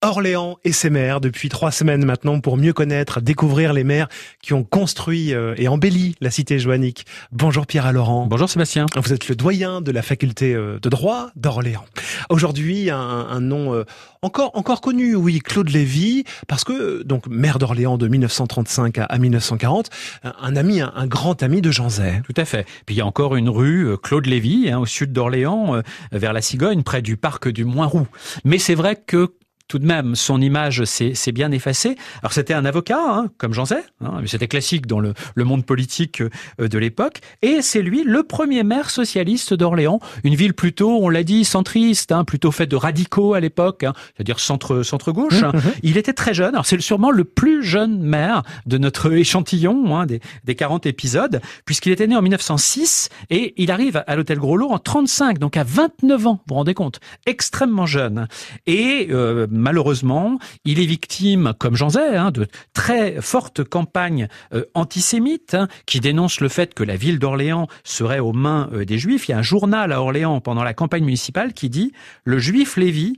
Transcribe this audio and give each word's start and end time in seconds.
Orléans 0.00 0.58
et 0.62 0.70
ses 0.70 0.90
maires 0.90 1.20
depuis 1.20 1.48
trois 1.48 1.72
semaines 1.72 2.04
maintenant 2.04 2.38
pour 2.38 2.56
mieux 2.56 2.72
connaître, 2.72 3.20
découvrir 3.20 3.72
les 3.72 3.82
maires 3.82 4.08
qui 4.40 4.52
ont 4.52 4.62
construit 4.62 5.34
euh, 5.34 5.54
et 5.56 5.66
embelli 5.66 6.14
la 6.20 6.30
cité 6.30 6.60
joannique. 6.60 7.04
Bonjour 7.32 7.66
Pierre 7.66 7.92
Laurent. 7.92 8.26
Bonjour 8.26 8.48
Sébastien. 8.48 8.86
Vous 8.94 9.12
êtes 9.12 9.28
le 9.28 9.34
doyen 9.34 9.80
de 9.80 9.90
la 9.90 10.02
faculté 10.02 10.54
euh, 10.54 10.78
de 10.80 10.88
droit 10.88 11.30
d'Orléans. 11.34 11.84
Aujourd'hui, 12.30 12.90
un, 12.90 12.96
un 12.96 13.40
nom 13.40 13.74
euh, 13.74 13.84
encore 14.22 14.52
encore 14.54 14.80
connu, 14.80 15.16
oui, 15.16 15.40
Claude 15.40 15.68
Lévy, 15.68 16.22
parce 16.46 16.62
que 16.62 17.02
donc 17.02 17.26
maire 17.26 17.58
d'Orléans 17.58 17.98
de 17.98 18.06
1935 18.06 18.98
à 18.98 19.18
1940, 19.18 19.90
un 20.22 20.54
ami, 20.54 20.80
un, 20.80 21.06
grand 21.08 21.42
ami 21.42 21.60
de 21.60 21.72
Jean 21.72 21.88
Zay. 21.88 22.22
Tout 22.24 22.40
à 22.40 22.44
fait. 22.44 22.66
Puis 22.86 22.94
il 22.94 22.98
y 22.98 23.00
a 23.00 23.06
encore 23.06 23.34
une 23.34 23.48
rue 23.48 23.96
Claude 24.00 24.26
Lévy 24.26 24.70
hein, 24.70 24.78
au 24.78 24.86
sud 24.86 25.12
d'Orléans, 25.12 25.82
vers 26.12 26.32
la 26.32 26.40
Cigogne, 26.40 26.82
près 26.82 27.02
du 27.02 27.16
parc 27.16 27.48
du 27.48 27.64
Moinroux. 27.64 28.06
Mais 28.44 28.58
c'est 28.58 28.74
vrai 28.74 28.96
que 28.96 29.32
tout 29.68 29.78
de 29.78 29.86
même, 29.86 30.14
son 30.14 30.40
image 30.40 30.84
s'est 30.84 31.32
bien 31.32 31.52
effacée. 31.52 31.96
Alors 32.22 32.32
c'était 32.32 32.54
un 32.54 32.64
avocat, 32.64 32.98
hein, 33.00 33.30
comme 33.38 33.52
Jean 33.52 33.66
Zay, 33.66 33.82
hein, 34.00 34.20
c'était 34.26 34.48
classique 34.48 34.86
dans 34.86 34.98
le, 34.98 35.14
le 35.34 35.44
monde 35.44 35.64
politique 35.64 36.22
euh, 36.22 36.68
de 36.68 36.78
l'époque, 36.78 37.20
et 37.42 37.62
c'est 37.62 37.82
lui 37.82 38.02
le 38.02 38.22
premier 38.22 38.62
maire 38.62 38.90
socialiste 38.90 39.54
d'Orléans, 39.54 40.00
une 40.24 40.34
ville 40.34 40.54
plutôt, 40.54 40.98
on 41.02 41.08
l'a 41.08 41.22
dit, 41.22 41.44
centriste, 41.44 42.12
hein, 42.12 42.24
plutôt 42.24 42.50
faite 42.50 42.70
de 42.70 42.76
radicaux 42.76 43.34
à 43.34 43.40
l'époque, 43.40 43.84
hein, 43.84 43.92
c'est-à-dire 44.16 44.40
centre 44.40 44.82
centre 44.82 45.12
gauche. 45.12 45.42
Mmh, 45.42 45.56
mmh. 45.56 45.62
Il 45.82 45.96
était 45.98 46.12
très 46.12 46.34
jeune. 46.34 46.54
Alors 46.54 46.66
c'est 46.66 46.80
sûrement 46.80 47.10
le 47.10 47.24
plus 47.24 47.62
jeune 47.62 48.00
maire 48.00 48.42
de 48.66 48.78
notre 48.78 49.12
échantillon 49.12 49.96
hein, 49.96 50.06
des, 50.06 50.20
des 50.44 50.54
40 50.54 50.86
épisodes, 50.86 51.40
puisqu'il 51.64 51.92
était 51.92 52.06
né 52.06 52.16
en 52.16 52.22
1906 52.22 53.10
et 53.30 53.54
il 53.56 53.70
arrive 53.70 54.02
à 54.06 54.16
l'hôtel 54.16 54.38
Groslo 54.38 54.70
en 54.70 54.78
35, 54.78 55.38
donc 55.38 55.56
à 55.56 55.64
29 55.64 56.26
ans. 56.26 56.32
Vous 56.32 56.42
vous 56.48 56.54
rendez 56.54 56.74
compte 56.74 57.00
Extrêmement 57.26 57.86
jeune. 57.86 58.28
Et 58.66 59.08
euh, 59.10 59.46
malheureusement, 59.58 60.38
il 60.64 60.80
est 60.80 60.86
victime, 60.86 61.52
comme 61.58 61.76
Jean 61.76 61.90
Zay, 61.90 62.16
hein, 62.16 62.30
de 62.30 62.46
très 62.72 63.20
fortes 63.20 63.64
campagnes 63.64 64.28
euh, 64.54 64.64
antisémites 64.74 65.54
hein, 65.54 65.68
qui 65.86 66.00
dénoncent 66.00 66.40
le 66.40 66.48
fait 66.48 66.74
que 66.74 66.82
la 66.82 66.96
ville 66.96 67.18
d'Orléans 67.18 67.68
serait 67.84 68.18
aux 68.18 68.32
mains 68.32 68.68
euh, 68.72 68.84
des 68.84 68.98
Juifs. 68.98 69.28
Il 69.28 69.32
y 69.32 69.34
a 69.34 69.38
un 69.38 69.42
journal 69.42 69.92
à 69.92 70.00
Orléans 70.00 70.40
pendant 70.40 70.64
la 70.64 70.74
campagne 70.74 71.04
municipale 71.04 71.52
qui 71.52 71.68
dit 71.68 71.92
le 72.24 72.38
Juif 72.38 72.76
Lévy 72.76 73.16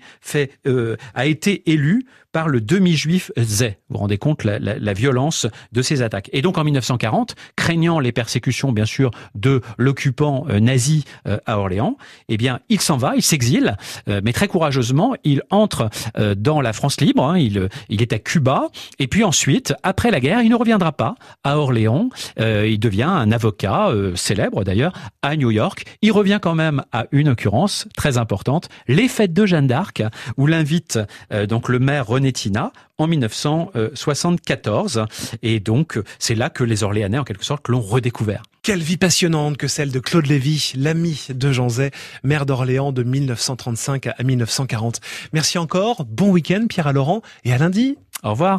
euh, 0.67 0.97
a 1.15 1.27
été 1.27 1.71
élu 1.71 2.07
par 2.33 2.49
le 2.49 2.61
demi-juif 2.61 3.33
Zay. 3.37 3.79
Vous 3.89 3.95
vous 3.95 4.01
rendez 4.01 4.17
compte 4.17 4.45
la, 4.45 4.61
la, 4.61 4.79
la, 4.79 4.93
violence 4.93 5.49
de 5.73 5.83
ces 5.83 6.01
attaques. 6.01 6.31
Et 6.33 6.43
donc 6.43 6.59
en 6.59 6.65
1940, 6.65 7.35
craignant 7.57 7.99
les 7.99 8.13
persécutions 8.13 8.71
bien 8.71 8.85
sûr 8.85 9.11
de 9.35 9.61
l'occupant 9.79 10.47
nazi 10.61 11.05
à 11.25 11.59
Orléans, 11.59 11.97
eh 12.29 12.37
bien 12.37 12.61
il 12.69 12.81
s'en 12.81 12.97
va, 12.97 13.17
il 13.17 13.23
s'exile, 13.23 13.77
mais 14.07 14.33
très 14.33 14.47
courageusement 14.47 15.17
il 15.25 15.43
entre 15.51 15.91
dans 16.37 16.61
la 16.61 16.73
France 16.73 17.01
libre. 17.01 17.25
Hein, 17.25 17.39
il, 17.39 17.69
il 17.89 18.03
est 18.03 18.13
à 18.13 18.19
Cuba. 18.19 18.69
Et 18.99 19.07
puis 19.07 19.25
ensuite, 19.25 19.75
après 19.83 20.11
la 20.11 20.21
guerre, 20.21 20.43
il 20.43 20.51
ne 20.51 20.55
reviendra 20.55 20.93
pas 20.93 21.15
à 21.45 21.59
Orléans. 21.59 22.11
Euh, 22.39 22.67
il 22.69 22.79
devient 22.79 23.03
un 23.03 23.33
avocat 23.33 23.89
euh, 23.89 24.15
célèbre 24.17 24.65
d'ailleurs 24.65 24.93
à 25.23 25.37
New 25.37 25.51
York. 25.51 25.85
Il 26.03 26.13
revient 26.13 26.39
quand 26.41 26.55
même 26.55 26.83
à 26.93 27.07
une 27.13 27.31
occurrence 27.31 27.89
très 27.97 28.19
importante, 28.19 28.69
les 28.89 29.09
fêtes 29.09 29.33
de 29.33 29.47
Jeanne 29.47 29.67
d'Arc, 29.67 30.03
où 30.37 30.47
l'invite 30.47 30.99
euh, 31.33 31.47
donc 31.47 31.69
le 31.69 31.79
maire 31.79 32.07
René 32.07 32.33
Tina 32.33 32.73
en 32.99 33.07
1974. 33.07 35.07
Et 35.43 35.61
donc, 35.61 35.99
c'est 36.19 36.35
là 36.35 36.51
que 36.51 36.65
les 36.65 36.83
Orléanais, 36.83 37.19
en 37.19 37.25
quelque 37.25 37.45
sorte, 37.45 37.69
l'ont 37.69 37.81
redécouvert. 37.81 38.43
Quelle 38.63 38.83
vie 38.83 38.99
passionnante 38.99 39.57
que 39.57 39.69
celle 39.69 39.91
de 39.91 40.01
Claude 40.01 40.27
Lévy, 40.27 40.73
l'ami 40.77 41.29
de 41.31 41.51
Jean 41.51 41.71
Zay, 41.71 41.91
maire 42.25 42.45
d'Orléans 42.45 42.93
de 42.93 43.03
1935 43.03 44.09
à 44.09 44.23
1940. 44.23 45.01
Merci 45.33 45.57
encore, 45.57 46.05
bon 46.05 46.31
week-end 46.31 46.67
Pierre 46.69 46.87
à 46.87 46.93
Laurent 46.93 47.23
et 47.45 47.55
à 47.55 47.59
lundi. 47.59 47.97
Au 48.23 48.31
revoir. 48.31 48.49